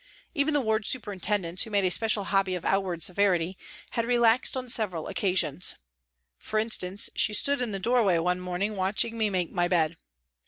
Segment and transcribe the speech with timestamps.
[0.33, 3.55] Even the ward superintendent, who made a special hobby of outward severity,
[3.91, 6.79] had relaxed on several" A TRACK TO THE WATER'S EDGE" 159 occasions.
[6.79, 9.97] For instance, she stood in the doorway one morning watching me make my bed.